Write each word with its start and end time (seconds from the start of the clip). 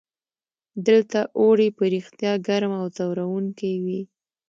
دلته 0.87 1.19
اوړي 1.39 1.67
په 1.77 1.83
رښتیا 1.93 2.33
ګرم 2.47 2.71
او 2.81 2.85
ځوروونکي 2.97 3.71
وي. 3.83 4.01